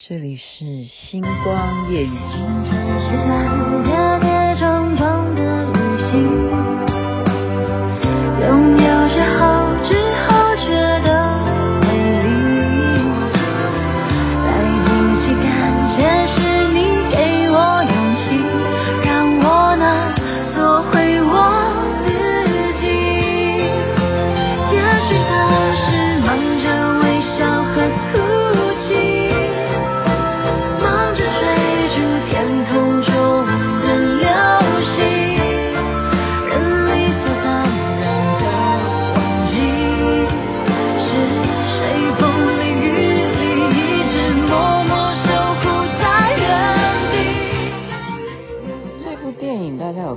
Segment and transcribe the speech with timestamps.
[0.00, 2.08] 这里是星光夜雨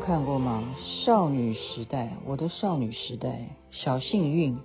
[0.01, 0.75] 看过吗。
[1.05, 4.57] 少女时代，我的少女时代，小幸运，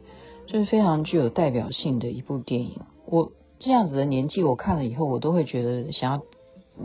[0.47, 2.81] 这是非常具有代表性的一部电影。
[3.07, 6.23] 我这样子的年纪，我看了以后，我都会觉得想要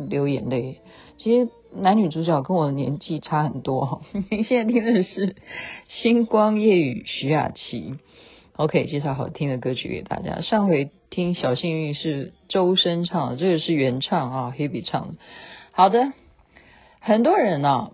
[0.10, 0.82] 流眼泪。
[1.18, 4.02] 其实男女主角跟我的年纪差很多。
[4.30, 5.28] 您 现在听的是
[5.88, 7.96] 《星光夜雨》，徐雅琪。
[8.58, 10.42] OK，介绍好听的歌曲给大家。
[10.42, 15.14] 上回听小幸运是周深唱的，这个是原唱啊，Hebe 唱的。
[15.72, 16.12] 好的，
[17.00, 17.92] 很多人呢、啊、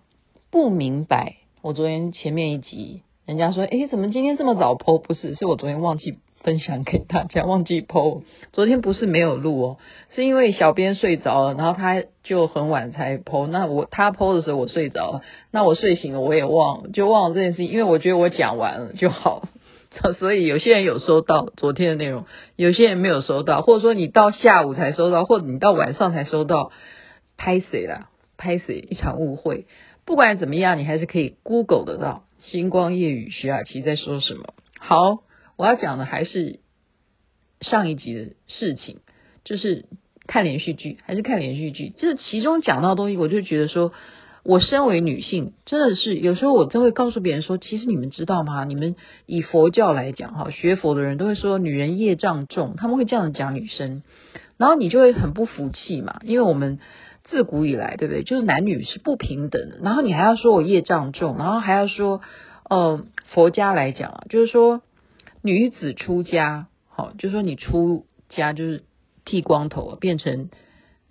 [0.58, 1.36] 不明白。
[1.62, 8.24] 我昨天前面一集，人家说，诶，怎么今天这么早剖不是，是我昨天忘记分享给大家，忘记剖。
[8.54, 9.78] 昨天不是没有录哦，
[10.16, 13.46] 是因为小编睡着了，然后他就很晚才剖。
[13.46, 17.68] 那我他剖的时候我睡着了，那我睡醒了我也忘了，就忘了这件事情。
[17.68, 19.44] 因为我觉得我讲完了就好，
[20.18, 26.72] 所以有些人有收到昨天的内容，有些人没有收到，或者说你到下午才收到，或者你到晚上才收到，
[27.38, 28.10] 拍谁了？
[28.40, 28.88] 拍谁？
[28.90, 29.66] 一场误会。
[30.08, 34.54] 不管怎么样，你还是可以 Google 得到《星光夜雨》徐雅琪在说什么。
[34.80, 35.22] 好，
[35.58, 36.62] 我要讲的还是
[37.60, 39.00] 上一集的事情，
[39.44, 39.84] 就是
[40.26, 41.92] 看连续剧，还是看连续剧。
[41.98, 43.92] 这其中讲到的东西，我就觉得说，
[44.44, 48.64] 我身为女性，真的是有时候我真会告诉别人说，其实你们知道吗？
[48.64, 48.96] 你们
[49.26, 54.04] 以佛教来讲，哈，学佛的人都会说女人业障重，他们会这样讲女生，
[54.56, 56.80] 然后你就会很不服气嘛，因为我们。
[57.30, 58.24] 自古以来，对不对？
[58.24, 59.80] 就是男女是不平等的。
[59.84, 62.22] 然后你还要说我业障重，然后还要说，
[62.70, 64.82] 呃，佛家来讲啊，就是说
[65.42, 68.84] 女子出家，好，就是说你出家就是
[69.26, 70.50] 剃光头，变成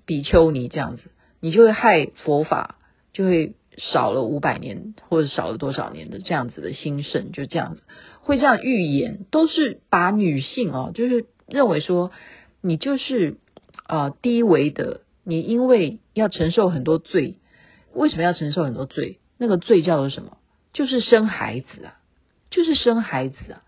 [0.07, 1.03] 比丘尼这样子，
[1.41, 2.77] 你就会害佛法，
[3.13, 7.83] 就会少了五百年或者少了多少年的这样子的兴盛，就这样子
[8.23, 12.11] 会这样预言，都是把女性啊，就是认为说
[12.63, 13.37] 你就是
[13.87, 15.03] 呃低维的。
[15.29, 17.39] 你因为要承受很多罪，
[17.93, 19.19] 为什么要承受很多罪？
[19.39, 20.39] 那个罪叫做什么？
[20.73, 21.99] 就是生孩子啊，
[22.49, 23.63] 就是生孩子啊。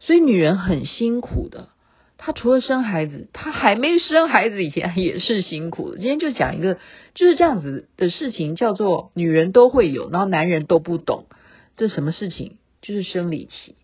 [0.00, 1.68] 所以女人很辛苦的，
[2.16, 5.96] 她除了生孩子，她还没生孩子以前也是辛苦的。
[5.98, 6.78] 今天就讲一个
[7.14, 11.26] 就是这样子的事情，叫做女人都会有，然后男人都不懂。
[11.76, 12.56] 这什么事情？
[12.80, 13.74] 就是生理期，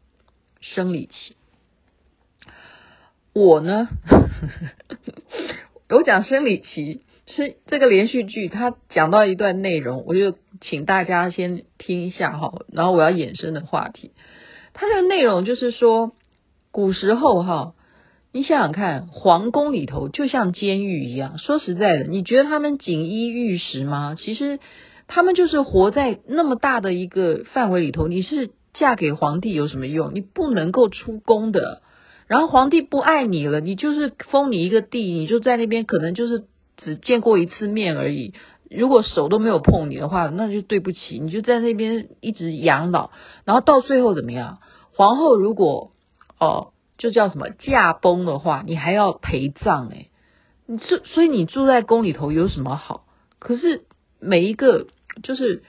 [0.60, 1.36] 生理期。
[3.34, 3.88] 我呢？
[5.88, 14.12] 我讲生理期是这个连续剧，它讲到一段内容，我就请大家先听一下哈，然后我要衍生的话题，
[14.72, 16.12] 它的内容就是说，
[16.72, 17.74] 古时候哈，
[18.32, 21.38] 你想想看，皇宫里头就像监狱一样。
[21.38, 24.16] 说实在的，你觉得他们锦衣玉食吗？
[24.18, 24.58] 其实
[25.06, 28.08] 他们就是活在那么大的一个范围里头。
[28.08, 30.14] 你是嫁给皇帝有什么用？
[30.14, 31.82] 你不能够出宫的。
[32.26, 36.44] 然后皇帝不爱你了，你就是封你一个地，你就在那边可能就是
[36.76, 38.32] 只见过一次面而已。
[38.70, 43.10] 如果手都没有碰你的话，那就对不起，你就在那边一直养老。
[43.44, 44.58] 然后到最后怎么样？
[44.94, 45.92] 皇后如果
[46.40, 50.06] 哦，就叫什么驾崩的话，你还要陪葬哎。
[50.66, 53.04] 你所所以你住在宫里头有什么好？
[53.38, 53.84] 可是
[54.18, 54.86] 每一个
[55.22, 55.62] 就是。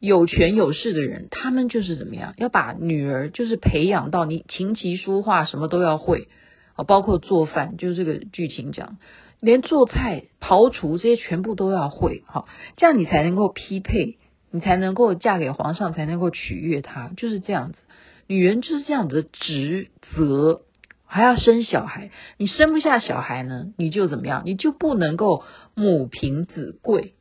[0.00, 2.32] 有权有势的人，他们就是怎么样？
[2.38, 6.28] 要把女儿就是培养到你琴棋书画什么都要会
[6.74, 8.96] 啊，包括做饭，就是这个剧情讲，
[9.40, 12.46] 连做菜、刨厨这些全部都要会哈，
[12.78, 14.16] 这样你才能够匹配，
[14.50, 17.78] 你才能够嫁给皇上，才能够取悦他，就是这样子。
[18.26, 20.62] 女人就是这样子的职责，
[21.04, 24.44] 还要生小孩，你生不下小孩呢，你就怎么样？
[24.46, 25.44] 你就不能够
[25.74, 27.12] 母凭子贵。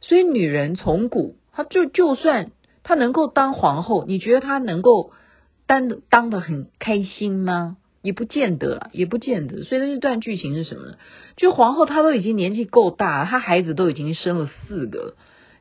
[0.00, 1.39] 所以女人从古。
[1.52, 2.52] 他就就算
[2.82, 5.12] 他能够当皇后，你觉得他能够
[5.66, 7.76] 当当得很开心吗？
[8.02, 9.62] 也不见得，也不见得。
[9.64, 10.94] 所以那段剧情是什么呢？
[11.36, 15.16] 就皇后她都已经年纪够大，她孩子都已经生了四个，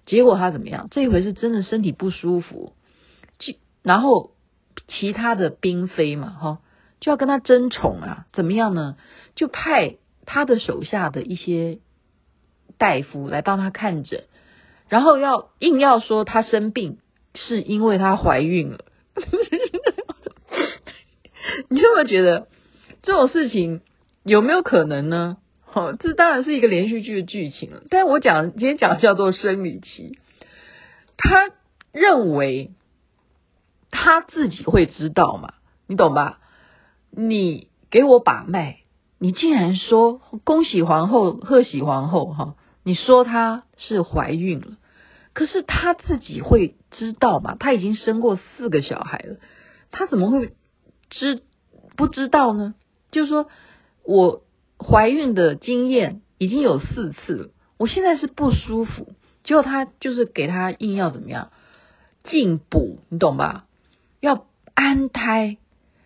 [0.06, 0.88] 结果她怎么样？
[0.92, 2.72] 这一回是真的身体不舒服，
[3.40, 4.32] 就然后
[4.88, 6.60] 其他的嫔妃嘛，哈，
[7.02, 8.96] 就要跟她争宠啊，怎么样呢？
[9.36, 11.80] 就派他的手下的一些
[12.78, 14.26] 大夫来帮他看诊，
[14.90, 16.98] 然后要硬要说她生病
[17.34, 18.80] 是因为她怀孕了。
[21.70, 22.48] 你有没有觉得
[23.02, 23.82] 这种事情
[24.24, 25.38] 有没有可能呢？
[25.72, 27.84] 哦，这当然是一个连续剧的剧情了。
[27.90, 30.18] 但我讲今天讲叫做生理期，
[31.16, 31.52] 他
[31.92, 32.72] 认为
[33.92, 35.54] 他自己会知道嘛？
[35.86, 36.40] 你懂吧？
[37.12, 38.80] 你给我把脉，
[39.20, 42.56] 你竟然说恭喜皇后，贺喜皇后哈？
[42.84, 44.78] 你说她是怀孕了，
[45.40, 47.56] 可是他自己会知道嘛？
[47.58, 49.38] 他已经生过四个小孩了，
[49.90, 50.52] 他怎么会
[51.10, 51.44] 知
[51.96, 52.76] 不知道呢？
[53.10, 53.48] 就是说
[54.04, 54.44] 我。
[54.82, 59.14] 怀孕的经验已经有四次了，我现在是不舒服，
[59.44, 61.52] 结果他就是给他硬要怎么样
[62.24, 63.66] 进补，你懂吧？
[64.22, 65.58] 要安胎，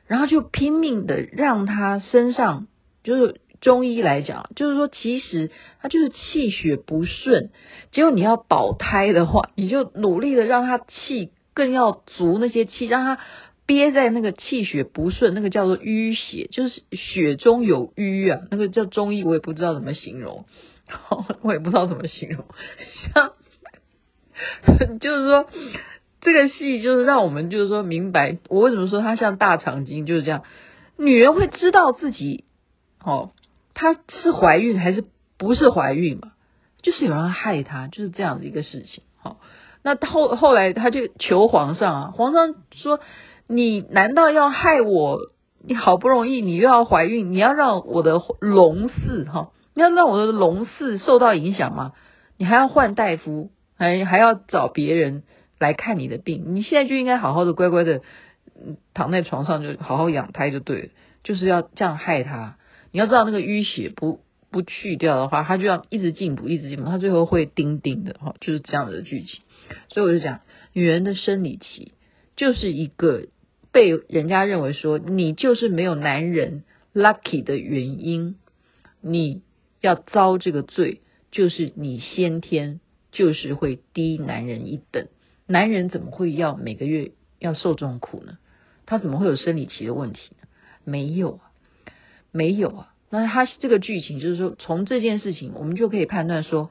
[0.08, 2.66] 然后就拼命的让他身上，
[3.04, 5.50] 就是中医来讲，就是说其实
[5.82, 7.50] 它就是气血不顺，
[7.92, 13.20] 结果你要保胎的话，你就努力的让他气更要足那些气，让他。
[13.66, 18.42] 憋在那个气血不顺，那个叫做淤血，就是血中有瘀啊。
[18.52, 20.44] 那个叫中医，我也不知道怎么形容，
[21.42, 22.44] 我也不知道怎么形容。
[23.14, 23.32] 像，
[25.00, 25.48] 就是说
[26.20, 30.44] 这个戏就是让我们就是说明白，我为什么说它像大肠经就是这样。
[30.98, 32.44] 女人会知道自己
[33.02, 33.32] 哦，
[33.74, 35.06] 她是怀孕还是
[35.38, 36.32] 不是怀孕嘛？
[36.82, 39.04] 就是有人害她，就是这样的一个事情。
[39.18, 39.40] 好，
[39.82, 43.00] 那后后来她就求皇上啊，皇上说。
[43.46, 45.20] 你难道要害我？
[45.62, 51.92] 你好不容易你又要怀孕，你要让我的龙嗣哈，你要让我的龙嗣受到影响吗？
[52.38, 55.24] 你还要换大夫，还还要找别人
[55.60, 56.56] 来看你的病。
[56.56, 58.00] 你现在就应该好好的乖乖的
[58.94, 60.90] 躺在床上，就好好养胎就对了。
[61.22, 62.56] 就是要这样害他。
[62.94, 69.42] 你要知道那个淤血不不去掉的话，它就要一直进补，一直进补，它最后会丁丁的哈，就是这样的剧情。
[69.90, 70.40] 所以我就讲，
[70.72, 71.92] 女人的生理期
[72.38, 73.26] 就是一个。
[73.72, 76.64] 被人家认为说你就是没有男人
[76.94, 78.36] lucky 的原因，
[79.02, 79.42] 你
[79.82, 81.02] 要遭这个罪，
[81.32, 82.80] 就是你先天
[83.12, 85.08] 就是会低男人一等。
[85.48, 88.38] 男人怎么会要每个月要受这种苦呢？
[88.86, 90.48] 他怎么会有生理期的问题呢？
[90.84, 91.50] 没有啊，
[92.34, 92.94] 没有啊。
[93.10, 96.70] 那他这个剧情就是说，从这件事情我们就可以判断说，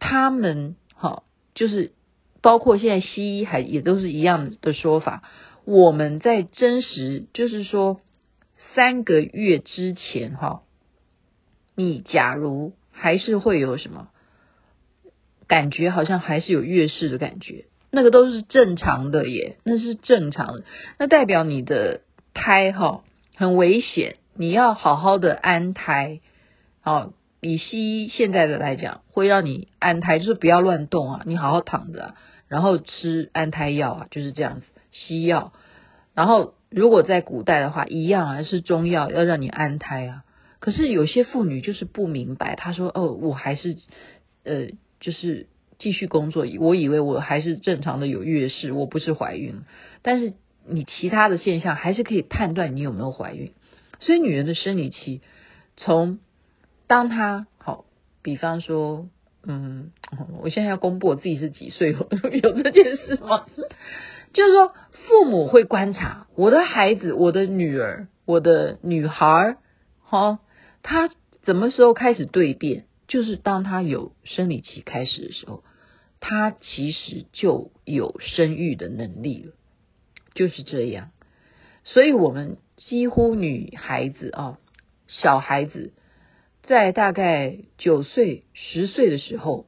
[0.00, 1.22] 他们哈，
[1.54, 1.92] 就是
[2.40, 5.22] 包括现在西医还也都是一样的说法。
[5.64, 8.00] 我们在真实，就是说
[8.74, 10.62] 三个月之前哈，
[11.76, 14.08] 你假如还是会有什么
[15.46, 20.64] 感觉，好像还是有月事的感觉，那个都是正常的耶，那是正常的，
[20.98, 22.00] 那代表你的
[22.32, 23.04] 胎哈
[23.36, 26.20] 很危险，你要好好的安胎。
[26.80, 32.14] 好，以西医现在的来讲，会让你安胎，就是不要乱动啊，你好好躺着，
[32.48, 34.66] 然后吃安胎药啊，就是这样子。
[34.90, 35.52] 西药，
[36.14, 40.24] 然后如果在古代的话，一样啊，是中药要让你安胎啊。
[40.58, 43.76] 可是有些妇女就是不明白，她说：“哦，我还是
[44.44, 44.68] 呃，
[45.00, 45.46] 就是
[45.78, 49.62] 继续工作，我以为我还是正常的有月事，我不是怀孕。
[50.02, 50.34] 但是
[50.68, 53.52] 你其他的现象还是可以判断你有没有怀孕。
[54.04, 55.20] 所以女人的生理期，
[55.76, 56.18] 从
[56.88, 57.84] 当她好，
[58.20, 59.08] 比方说，
[59.44, 59.92] 嗯，
[60.40, 62.08] 我现在要公布我自己是几岁，有
[62.42, 63.46] 有这件事吗？”
[64.34, 64.74] 就是说，
[65.08, 69.56] 父母会观察我的孩子，我的女儿，我的女孩，
[70.02, 70.40] 哈，
[70.82, 71.08] 她
[71.44, 72.86] 什么时候开始蜕变？
[73.06, 75.62] 就是当她有生理期开始的时候，
[76.18, 79.52] 她其实就有生育的能力了，
[80.34, 81.10] 就是这样。
[81.84, 84.58] 所以，我们几乎女孩子啊，
[85.06, 85.92] 小孩子
[86.62, 89.66] 在大概九岁、十岁的时候，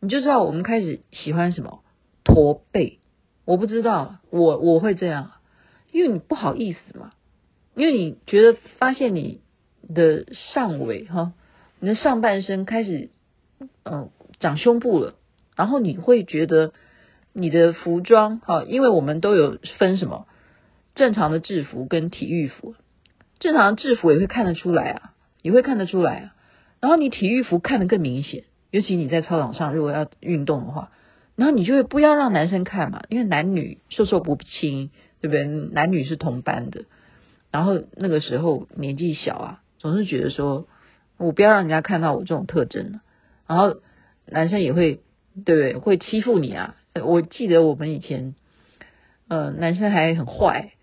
[0.00, 1.82] 你就知道我们开始喜欢什么
[2.24, 2.98] 驼背。
[3.44, 5.32] 我不知道，我我会这样，
[5.92, 7.12] 因为你不好意思嘛，
[7.74, 9.40] 因为你觉得发现你
[9.94, 11.32] 的上围哈，
[11.78, 13.10] 你的上半身开始
[13.84, 14.10] 嗯
[14.40, 15.14] 长胸部了，
[15.56, 16.72] 然后你会觉得
[17.32, 20.26] 你的服装哈，因为我们都有分什么
[20.94, 22.74] 正常的制服跟体育服，
[23.38, 26.34] 正常的制服也会看得出来啊，也会看得出来啊，
[26.80, 30.90] 然后你体育服看得更明显，尤其你在操场上如果要运动的话。
[31.36, 35.44] 然后你就会不要让男生看嘛，因为男女授受不亲，对不对？
[35.44, 36.84] 男女是同班的。
[37.50, 40.68] 然后那个时候年纪小啊，总是觉得说，
[41.18, 43.00] 我不要让人家看到我这种特征。
[43.48, 43.78] 然后
[44.26, 45.00] 男生也会，
[45.44, 45.76] 对不对？
[45.76, 46.76] 会欺负你啊。
[47.04, 48.36] 我记得我们以前，
[49.26, 50.73] 呃，男生还很坏，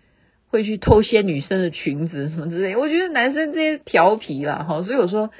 [0.51, 2.75] 会去偷掀女生的裙子什么之类。
[2.75, 5.31] 我觉得男生这些调皮啦，哈，所以我说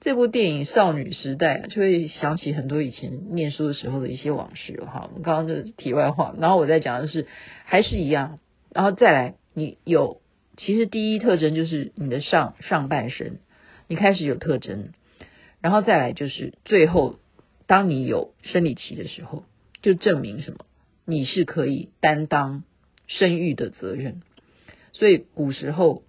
[0.00, 5.08] 这部电影《少女时代》就会想起很多以前念书的时候的一些往事，哈。
[5.08, 7.26] 我们刚刚就是题外话，然后我在讲的是
[7.64, 8.38] 还是一样，
[8.72, 10.20] 然后再来，你有
[10.56, 13.40] 其实第一特征就是你的上上半身，
[13.88, 14.90] 你开始有特征，
[15.60, 17.18] 然后再来就是最后，
[17.66, 19.42] 当你有生理期的时候，
[19.82, 20.58] 就证明什么？
[21.06, 22.62] 你是可以担当
[23.08, 24.22] 生育的责任，
[24.92, 26.02] 所以古时候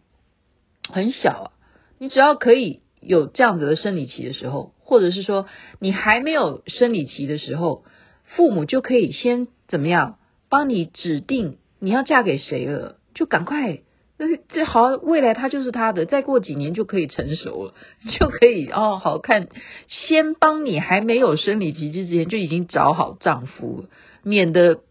[0.89, 1.51] 很小啊，
[1.99, 5.47] 你只要可以有这样子的生理期的时候，或者是说
[5.79, 7.83] 你还没有生理期的时候，
[8.25, 10.17] 父母就可以先怎么样？
[10.49, 13.81] 帮你指定你要嫁给谁了，就赶快，
[14.17, 17.73] 那这好，未来他就是他的，再过几年就可以成熟了，
[18.09, 19.47] 就可以哦，好看，
[19.87, 23.89] 先帮你还没有生理期之前就已经找好丈夫了，
[24.23, 24.81] 免得。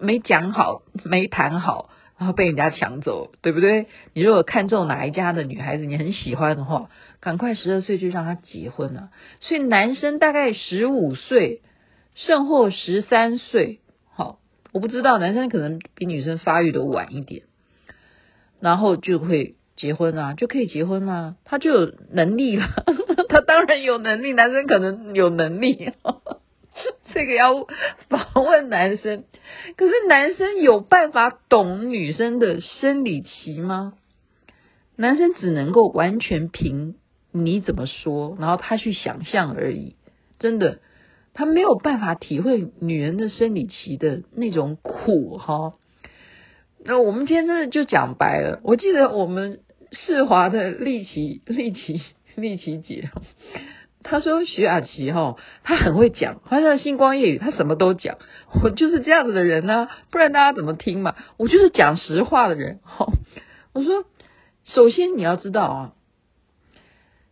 [0.00, 3.86] 没讲好，没谈好，然后被人家抢走，对不对？
[4.12, 9.10] 你如果看中哪一家的女孩子，你很喜欢的话，赶快十二岁就让她结婚了。
[9.40, 11.62] 所以男生大概十五岁，
[12.16, 13.78] 甚或十三岁，
[14.12, 14.40] 好，
[14.72, 17.44] 我不知道，男生可能比女生发育的晚一点，
[18.60, 22.66] 然后就会结婚啊，就可以结婚啊，他就有能力了，
[23.30, 25.92] 他当然有能力，男生可能有能力。
[27.14, 27.66] 这个要
[28.08, 29.24] 访问男生，
[29.76, 33.94] 可是男生有办法懂女生的生理期吗？
[34.96, 36.96] 男生只能够完全凭
[37.32, 39.96] 你怎么说，然后他去想象而已。
[40.38, 40.80] 真的，
[41.34, 45.74] 他没有办法体会女人的生理期的那种苦哈。
[46.84, 48.60] 那我们今天真的就讲白了。
[48.62, 49.60] 我记得我们
[49.92, 52.02] 世华的丽琪、丽琪、
[52.36, 53.10] 丽琪姐。
[54.04, 58.16] 他说徐雅琪哈，他很会讲，好像星光夜语，他什么都讲。
[58.62, 61.16] 我就是这样子的人呢、不然大家怎么听嘛？
[61.36, 62.78] 我就是讲实话的人。
[62.84, 63.06] 哈，
[63.74, 64.04] 我说，
[64.64, 65.92] 首先你要知道啊，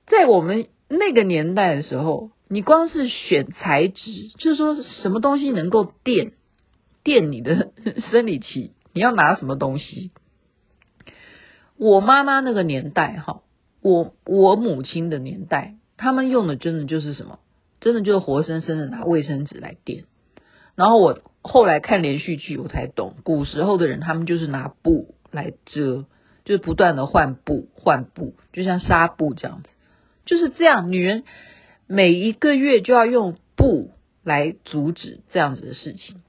[0.07, 6.33] 在我们那个年代的时候，你光是选材质，就是说什么东西能够垫
[7.05, 7.71] 垫你的
[8.11, 10.11] 生理期，你要拿什么东西？
[11.79, 13.43] 我妈妈那个年代哈，
[13.81, 15.77] 我我母亲的年代。
[15.97, 17.39] 他们用的真的就是什么？
[17.81, 20.05] 真的就是活生生的拿卫生纸来垫。
[20.75, 26.05] 然后我后来看连续剧，我才懂，古时候的人他们就是拿布来遮，
[26.45, 29.69] 就是不断的换布换布，就像纱布这样子，
[30.25, 30.91] 就是这样。
[30.91, 31.25] 女人
[31.87, 36.21] 每一个月就要用布来阻止这样子的事情。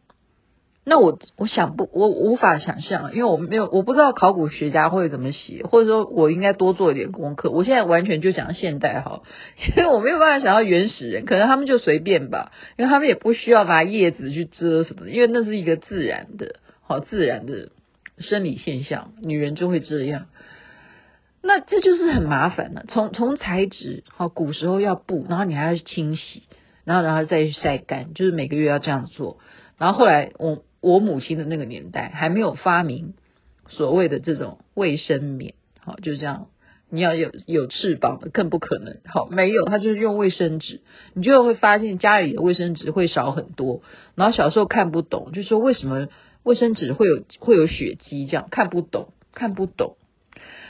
[0.89, 7.51] 那我我想不，我无法想象，因为我没有，我不知道考古学家会怎么写，或者说我应该多做一点功课。
[7.51, 9.21] 我现在完全就讲现代哈，
[9.75, 17.67] 因为我没有办法想到原始人，可能他们就随便吧，因为他们也不需要拿叶子去遮什么，因为那是一个自然的，好自然的
[18.19, 20.27] 生理现象，女人就会这样。
[21.43, 26.43] 那这就是很麻烦的，从从材质，好古时候要布，然后你还要去清洗，
[26.85, 29.39] 然后然后再去晒干，就是每个月要这样做，
[29.77, 30.63] 然后后来我。
[30.87, 33.13] 我母亲的那个年代还没有发明
[33.67, 36.47] 所谓的这种卫生棉，好，就是这样。
[36.89, 40.79] 你要有有翅膀的更不可能，好，没有，他就是用卫生纸。
[41.13, 43.81] 你就会发现家里的卫生纸会少很多。
[44.15, 46.07] 然后小时候看不懂，就说为什么
[46.43, 49.97] 卫生纸会有会有血迹，这样看不懂，看不懂。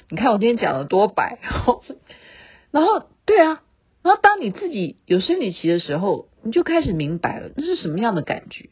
[0.10, 1.38] 你看我今天讲的多白，
[2.72, 3.62] 然后对啊，
[4.02, 8.70] 然后当你自己有生理期的时候，你就开始明白了，那是什么样的感觉，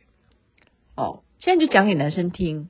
[0.96, 1.22] 哦。
[1.39, 2.70] 现在就讲给男生听，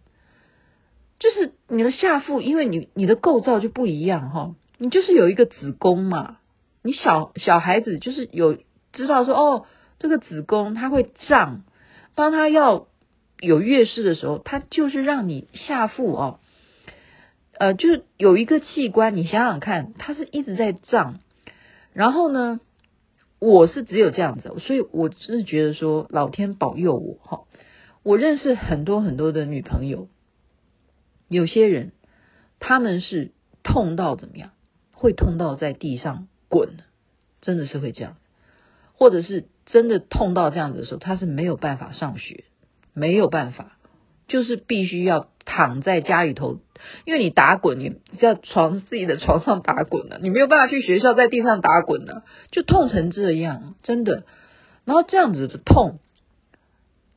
[1.20, 6.40] 就是你的下腹，因为你你的构造就不一样哈，你就是有一个子宫嘛，
[6.84, 8.58] 你小小孩子就是有
[8.92, 9.66] 知道说哦，
[9.98, 11.64] 这个子宫它会胀，
[12.16, 12.88] 当它要
[13.40, 16.40] 有月事的时候，它就是让你下腹哦，
[17.58, 21.20] 呃，就是有一个器官，你想想看，它是一直在胀，
[21.94, 22.60] 然后呢，
[23.40, 27.45] 我是只有这样子，所以我是觉得说老天保佑我哈。
[28.06, 30.10] 我认识很多很多的女朋友，
[31.28, 31.92] 有些人
[32.60, 33.32] 他们是
[33.64, 34.52] 痛到怎么样，
[34.92, 36.78] 会痛到在地上滚，
[37.42, 38.18] 真的是会这样，
[38.94, 42.44] 或者是真的痛到这样子的时候，他是没有办法上学，
[42.94, 43.76] 没有办法，
[44.28, 46.60] 就是必须要躺在家里头，
[47.06, 52.22] 因为你打滚，你在床自己的床上打滚呢，你没有办法去学校在地上打滚呢，
[52.52, 54.26] 就痛成这样，真的，
[54.84, 55.98] 然后这样子的痛。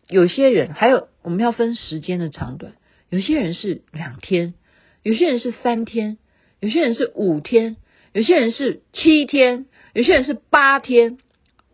[0.09, 2.73] 有些人还有，我们要分时间的长短。
[3.11, 4.55] 有些人是两天，
[5.03, 6.19] 有些人是三天，
[6.61, 7.77] 有些人是五天，
[8.12, 11.19] 有些人是七天，有些人是八天。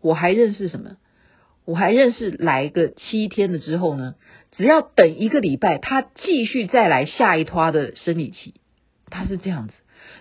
[0.01, 0.97] 我还认识什么？
[1.65, 4.15] 我还认识来个七天的之后呢，
[4.51, 8.53] 只要等一个礼拜，他继续再来下一拖的生理期，
[9.09, 9.73] 他是这样子，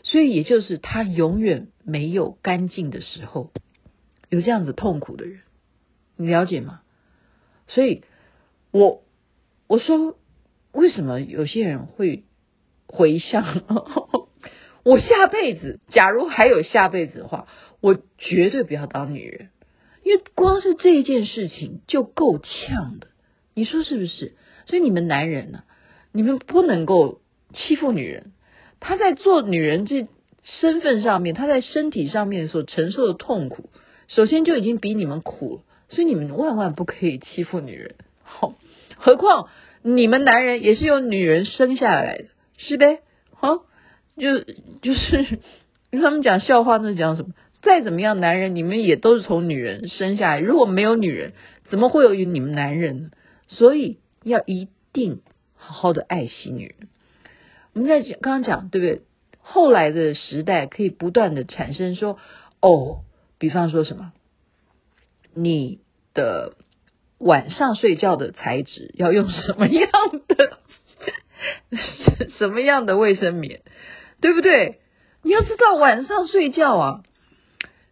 [0.05, 3.53] 所以也就是他永远没有干净的时候，
[4.31, 5.41] 有这样子痛苦的人，
[6.17, 6.81] 你了解吗？
[7.67, 8.03] 所以，
[8.71, 9.03] 我
[9.67, 10.17] 我说
[10.73, 12.25] 为什么有些人会
[12.87, 13.45] 回向？
[14.85, 17.49] 我下辈子假如还有下辈子的话，
[17.81, 19.49] 我绝对不要当女人，
[20.03, 23.09] 因为光是这一件事情就够呛的。
[23.55, 24.35] 你说是不是？
[24.67, 25.65] 所以你们男人呢、啊，
[26.13, 27.21] 你们不能够
[27.55, 28.33] 欺负女人。
[28.81, 30.07] 她在做女人这
[30.43, 33.71] 身份上面，她在身体上面所承受的痛苦，
[34.09, 35.63] 首先就已经比你们苦了。
[35.95, 37.95] 所以你们万万不可以欺负女人。
[38.23, 38.55] 好，
[38.97, 39.49] 何况
[39.83, 42.25] 你们男人也是由女人生下来的，
[42.57, 43.01] 是呗？
[43.33, 43.65] 好，
[44.17, 44.41] 就
[44.83, 45.39] 就是
[45.93, 47.35] 他们讲笑话，那讲什么？
[47.63, 50.41] 再怎么样，男人你们也都是从女人生下来。
[50.41, 51.33] 如果没有女人，
[51.65, 53.13] 怎么会有你们男人？
[53.47, 55.21] 所以要一定
[55.55, 56.89] 好好的爱惜女人。
[57.73, 59.03] 我们在讲刚刚讲对不对？
[59.41, 62.19] 后来的时代可以不断的产生说
[62.61, 63.01] 哦，
[63.39, 64.13] 比方说什么，
[65.35, 65.81] 你
[66.15, 66.55] 的
[67.19, 69.91] 晚上睡觉的材质要用什么样
[70.27, 70.59] 的
[72.39, 73.61] 什么样的卫生棉，
[74.21, 74.81] 对不对？
[75.23, 77.03] 你要知道晚上睡觉啊，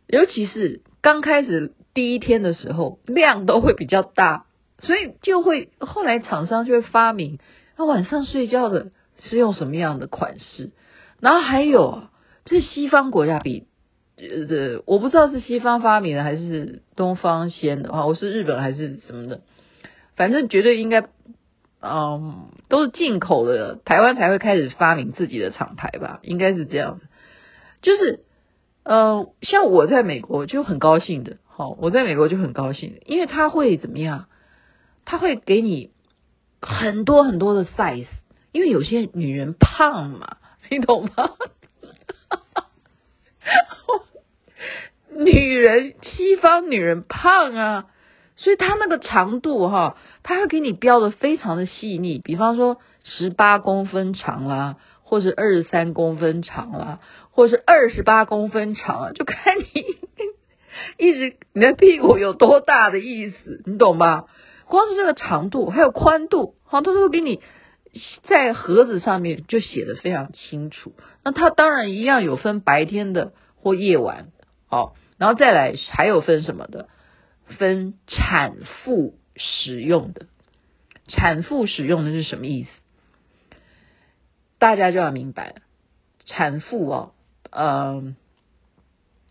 [0.06, 4.46] 尤其是刚开始第一天的时候，量都会比较大。
[4.78, 7.38] 所以就会后来厂商就会发明，
[7.78, 8.90] 那晚上睡觉的
[9.22, 10.72] 是用什么样的款式？
[11.20, 12.10] 然后还有啊，
[12.44, 13.68] 这西方国家比
[14.16, 19.40] 呃，我不知道是西方发明的还是东方先的话，我是日本还是什么的，
[20.16, 21.08] 反正绝对应该，
[21.80, 27.06] 嗯，都是进口的，台湾才会开始发明自己的厂牌吧，应该是这样子。
[27.80, 28.20] 就是
[28.84, 34.26] 呃，像我在美国就很高兴的，好，我在美国就很高兴，因为他会怎么样？
[35.04, 35.90] 他会给你
[36.60, 38.06] 很多很多的 size，
[38.52, 40.36] 因为有些女人胖嘛，
[40.70, 41.30] 你懂吗？
[45.14, 47.86] 女人，西方女人胖啊，
[48.36, 59.64] 所以她那个长度哈，她会给你标的非常的细腻，比方说十八公分长啦，或是二十三公分长啦，或是二十八公分长啊，就看你
[60.96, 64.24] 一直你的屁股有多大的意思，你懂吗？
[64.66, 67.42] 光是这个长度还有宽度，好，他都会给你
[68.22, 70.94] 在盒子上面就写得非常清楚。
[71.22, 74.28] 那它当然一样有分白天的或夜晚，
[74.66, 76.88] 好，然后再来还有分什么的？
[77.58, 80.26] 分产妇使用的。
[81.08, 82.70] 产妇使用的是什么意思？
[84.58, 85.56] 大家就要明白，
[86.24, 87.12] 产妇哦，
[87.50, 88.16] 嗯、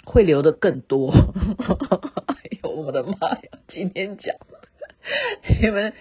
[0.03, 1.11] 会流的更多。
[2.27, 3.41] 哎呦，我的妈呀！
[3.69, 4.35] 今天讲。
[5.61, 5.93] 你们，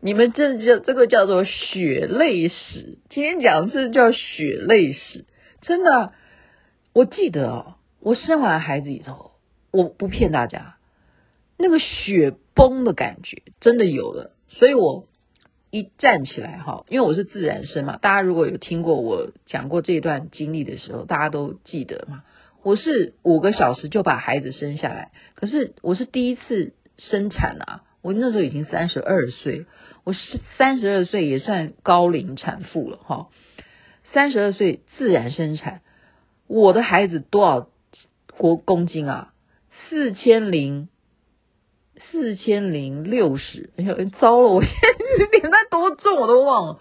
[0.00, 2.98] 你们这叫这个叫做血泪史。
[3.08, 5.24] 今天讲的是叫血泪史，
[5.60, 6.12] 真的。
[6.92, 9.32] 我记得哦，我生完孩子以后，
[9.72, 10.76] 我不骗大家，
[11.56, 14.32] 那个血崩的感觉真的有了。
[14.48, 15.06] 所以我
[15.70, 22.22] 一站起来哈，因为我是自然生嘛，大家如果有听过我讲过这段经历的时候，大家都记得嘛。
[22.62, 27.82] 我是五个小时就把孩子生下来，可是我是第一次生产啊。
[28.02, 29.66] 我那时候已经三十二岁，
[30.04, 33.28] 我是三十二岁也算高龄产妇了哈。
[34.12, 35.82] 三十二岁自然生产，
[36.46, 37.68] 我的孩子多少
[38.36, 39.32] 国公斤啊？
[39.88, 40.88] 四千零
[42.12, 43.70] 四千零六十。
[43.76, 44.70] 哎呦，糟了，我现
[45.18, 46.80] 在脸在多重我都忘了。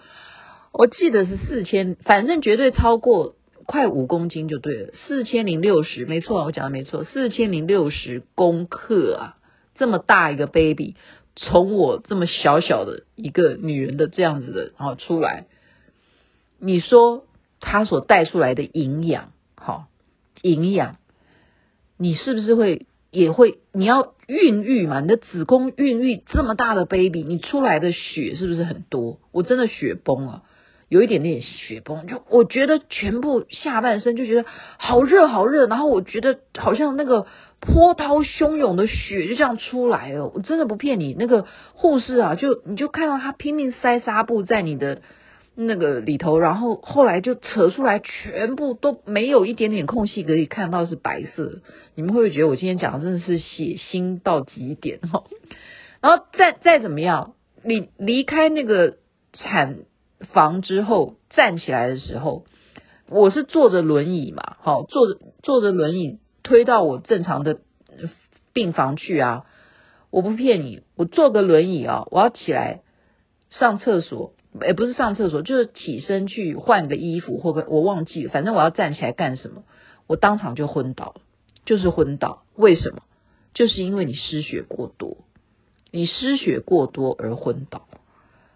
[0.71, 4.93] 我记得是四千，反正绝对超过快五公斤就对了。
[5.07, 9.36] 四千零六十，没错，我讲的没错，四千零六十公克啊，
[9.77, 10.95] 这么大一个 baby。
[11.39, 15.45] 从我这么小小的一个女人的这样子的，然后出来，
[16.57, 17.25] 你说
[17.59, 19.85] 她所带出来的营养，好
[20.41, 20.95] 营养，
[21.95, 23.59] 你是不是会也会？
[23.71, 24.99] 你要孕育嘛？
[24.99, 29.19] 你的子宫孕育这么大的 baby，你出来的血是不是很多？
[29.31, 30.41] 我真的血崩了，
[30.89, 37.27] 有一点点血崩，就我觉得全部下半身就觉得好热好热，然后我觉得好像那个。
[37.59, 41.15] 波涛汹涌的血就这样出来了，我真的不骗你。
[41.17, 45.01] 那个护士啊，就你就看到他拼命塞纱布在你的
[45.55, 51.61] 那个里头，然后后来就扯出来，全部都没有一点点空隙可以看到是白色。
[51.95, 55.23] 你们会不会觉得我今天讲的真的是血腥到极点哈？
[55.99, 58.97] 然后再再怎么样，你离开那个
[59.33, 59.79] 产
[60.31, 62.45] 房之后站起来的时候，
[63.09, 66.19] 我是坐着轮椅嘛，好，坐着坐着轮椅。
[66.47, 67.59] 推到我正常的
[68.53, 69.45] 病房去啊！
[70.09, 72.81] 我不骗你，我坐个轮椅啊，我要起来
[73.49, 79.63] 上厕所，也不是上厕所，就是起身去换个衣服，或者我忘记，反正我要站起来干什么，
[80.07, 81.21] 我当场就昏倒了，
[81.65, 82.43] 就是昏倒。
[82.55, 83.01] 为什么？
[83.53, 85.17] 就是因为你失血过多，
[85.91, 87.87] 你失血过多而昏倒。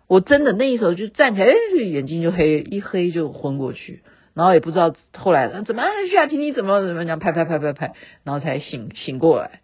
[0.08, 9.62] 我真的那一时候就站起来，哎眼睛就黑，一黑就昏过去，然后也不知道后来怎么，徐雅婷你怎么怎么样，拍拍拍拍拍，然后才醒醒过来，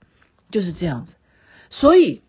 [0.51, 1.13] 就是这样子。
[1.69, 2.21] 所以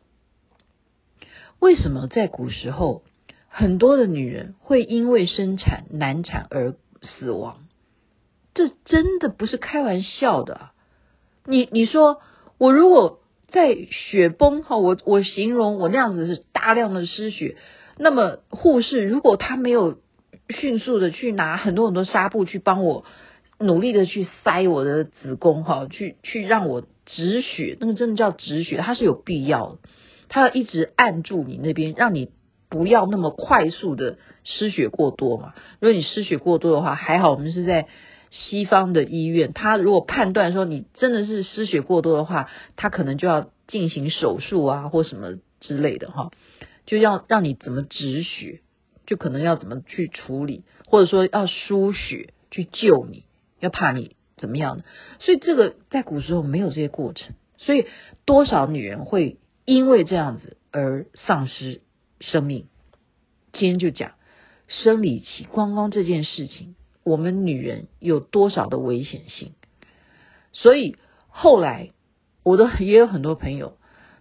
[1.58, 3.02] 为什么在古时候
[3.48, 7.64] 很多的女人会因为生产难产而死亡？
[8.54, 10.70] 这真的不是开玩笑的。
[11.44, 12.20] 你你说
[12.58, 17.56] 我如果在血崩哈，我我形容我那样子是大量的失血。
[17.96, 19.98] 那么护士如果他没有
[20.48, 23.04] 迅速的去拿很多很多纱布去帮我
[23.58, 29.78] 努力的去塞我的子宫哈，去去让我止血，那个真的叫止血，它是有必要的，
[30.28, 32.30] 它要一直按住你那边，让你
[32.68, 35.54] 不要那么快速的失血过多嘛。
[35.80, 37.88] 如果你失血过多的话，还好我们是在
[38.30, 46.30] 西方的医院，他如果判断说你真的是失血过多的话，他可能就要进行手术啊或什么之类的哈。
[46.86, 48.60] 就要让你怎么止血，
[49.08, 53.24] 就可能要怎么去处理，或者说要输血去救你，
[53.58, 54.84] 要怕你怎么样的。
[55.18, 57.86] 所以这个在古时候没有这些过程，所以
[58.26, 61.80] 多少女人会因为这样子而丧失
[62.20, 62.66] 生命。
[63.54, 64.12] 今天就讲
[64.66, 69.54] 生理期，光光这件事情，我们女人有多少的危险性？
[70.52, 70.96] 所以
[71.28, 71.92] 后来
[72.42, 73.77] 我的也有很多朋友。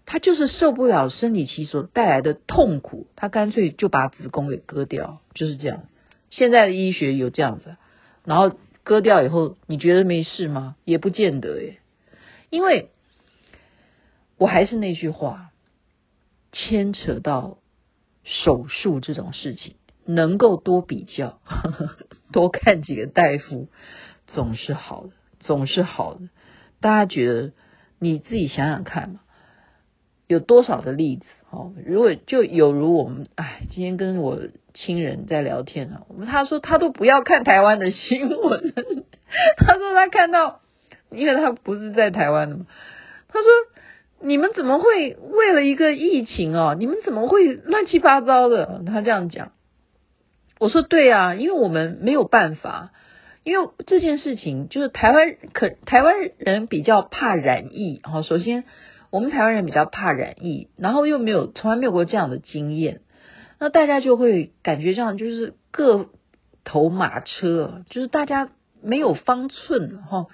[0.10, 5.84] 他就是受不了生理期所带来的痛苦，他干脆就把子宫给割掉，就是这样。
[6.30, 7.76] 现在的医学有这样子，
[8.24, 10.78] 然后割掉以后，你觉得没事吗？
[10.86, 11.80] 也不见得耶，
[12.50, 12.89] 因为
[14.38, 15.52] 我还是那句话，
[16.54, 17.58] 牵扯到
[18.24, 21.98] 手术这种事情，能够多比较，呵呵，
[22.32, 23.67] 多看几个大夫，
[24.28, 26.30] 总是好的，总是好的。
[26.80, 27.52] 大家觉得
[28.00, 29.20] 你自己想想看嘛。
[30.28, 31.26] 有多少的例子？
[31.50, 34.38] 哦，如果就有如我们，哎，今天跟我
[34.74, 38.74] 亲人在聊天啊，我们他说他都不要看台湾的新闻，
[39.56, 40.60] 他说他看到，
[41.10, 42.66] 因为他不是在台湾的嘛，
[43.30, 43.48] 他说
[44.20, 48.84] 你们怎么会为了一个疫情哦，你们怎么会乱七八糟的？
[48.86, 49.54] 他这样讲，
[50.60, 52.92] 我说对啊，因为我们没有办法，
[53.44, 58.66] 因为这件事情就是台湾可台湾人比较怕染疫，好，首先。
[59.10, 63.02] 我们台湾人比较怕染疫，然后又没有从来没有过这样的经验，
[63.60, 66.10] 那大家就会感觉上就是各
[66.63, 68.50] 头马车，就是大家
[68.82, 70.28] 没有方寸哈，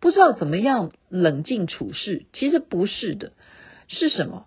[0.00, 2.26] 不知道怎么样冷静处事。
[2.32, 3.32] 其实不是的，
[3.88, 4.46] 是什么？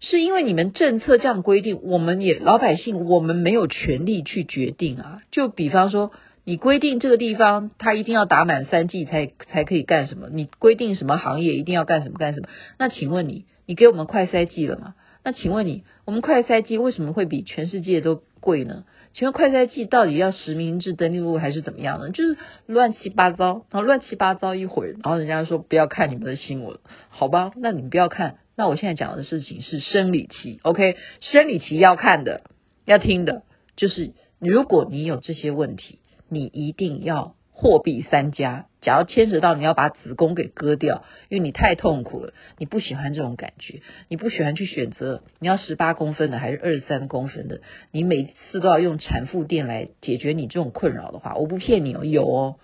[0.00, 5.20] 是因为你们政策这样规定，我们也老百姓我们没有权利去决定啊。
[5.30, 6.12] 就比方说。
[6.46, 10.28] 你规定这个地方，他一定要打满三剂才才可以干什么？
[10.30, 12.48] 你规定什么行业一定要干什么干什么？
[12.78, 14.94] 那请问你，你给我们快筛剂了吗？
[15.22, 18.84] 那请问你，我们快筛剂为什么会比全世界都贵呢？
[19.14, 22.10] 请问快筛剂到底要实名制登录还是怎么样呢？
[22.10, 26.78] 就是乱七八糟，然后乱七八糟一会儿，然后人家说不要看你们的新闻，
[27.08, 27.52] 好吧？
[27.56, 28.36] 那你们不要看。
[28.54, 30.98] 那我现在讲的事情是生理期，OK？
[31.20, 32.42] 生理期要看的，
[32.84, 33.44] 要听的，
[33.76, 36.00] 就是如果你有这些问题。
[36.28, 47.60] 你一定要货比三家，假如牵扯到你要把子宫给割掉，因为你太痛苦了，你不喜欢这种感觉，你不喜欢去选择你要十八公分的还是二十三公分的，
[47.92, 52.56] 你每次都要用产妇垫来解决你这种困扰的话，我不骗你哦，有哦。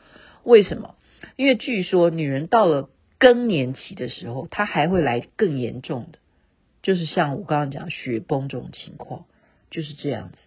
[0.42, 0.96] 为什么？
[1.37, 6.18] 因为据说女人到了更年期的时候，她还会来更严重的，
[6.83, 9.27] 就是像我刚刚讲血崩这种情况，
[9.70, 10.38] 就是这样子，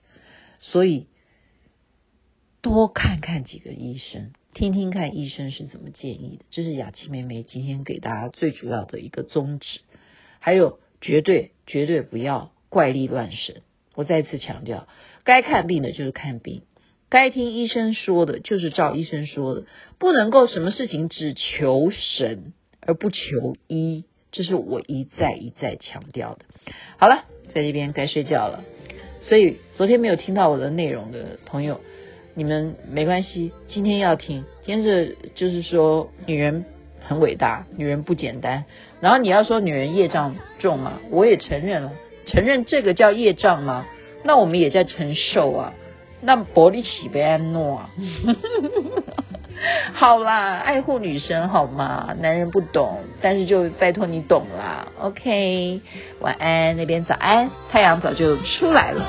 [0.60, 1.08] 所以。
[2.64, 6.46] 多看看几个医生，听听看医生是怎么建议的。
[6.50, 9.82] 这是雅琪妹妹今天给大家最主要的一个宗旨。
[10.40, 13.64] 还有，绝对绝对不要怪力乱神。
[13.96, 14.88] 我再次强调，
[15.26, 16.62] 该看病的就是看病，
[17.10, 19.66] 该听医生说的就是照医生说的，
[20.00, 24.06] 不能够什么事情只求神而不求医。
[24.32, 26.46] 这是我一再一再强调的。
[26.96, 28.64] 好了，在这边该睡觉了。
[29.24, 31.82] 所以昨天没有听到我的内容的朋友。
[32.36, 34.44] 你们没关系，今天要听。
[34.66, 36.66] 今天是就是说，女人
[37.00, 38.66] 很伟大，女人不简单。
[39.02, 41.00] 然后你要说女人业障重吗？
[41.12, 41.92] 我也承认了，
[42.26, 43.86] 承认这个叫业障吗？
[44.24, 45.74] 那我们也在承受啊。
[46.22, 47.90] 那薄利喜被安诺啊。
[49.94, 52.16] 好啦，爱护女生好吗？
[52.20, 54.88] 男人不懂，但是就拜托你懂啦。
[55.00, 55.82] OK，
[56.20, 59.06] 晚安，那边早安，太阳早就出来了。